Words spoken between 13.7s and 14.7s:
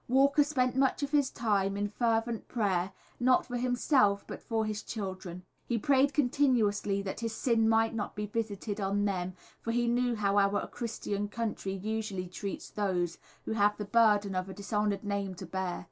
the burden of a